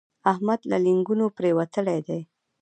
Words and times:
احمد 0.31 0.59
له 0.69 0.77
لېنګو 0.85 1.27
پرېوتلی 1.37 1.99
دی. 2.07 2.19